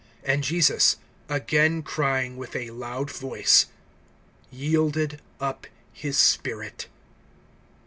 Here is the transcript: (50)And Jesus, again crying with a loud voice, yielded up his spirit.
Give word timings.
(50)And 0.25 0.41
Jesus, 0.41 0.97
again 1.29 1.83
crying 1.83 2.35
with 2.35 2.55
a 2.55 2.71
loud 2.71 3.11
voice, 3.11 3.67
yielded 4.49 5.21
up 5.39 5.67
his 5.93 6.17
spirit. 6.17 6.87